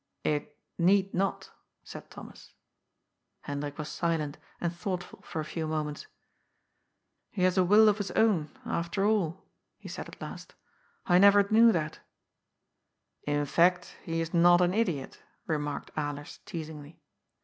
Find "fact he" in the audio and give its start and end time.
13.45-14.21